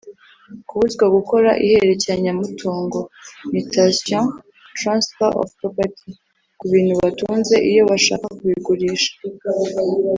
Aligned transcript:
Kubuzwa 0.67 1.05
gukora 1.15 1.49
ihererekanya 1.65 2.31
mutungo 2.39 2.97
(mutation/transfer 3.53 5.31
of 5.41 5.49
property) 5.59 6.11
ku 6.59 6.65
bintu 6.71 6.93
batunze 7.03 7.55
iyo 7.69 7.81
bashaka 7.91 8.25
kubigurisha; 8.37 9.13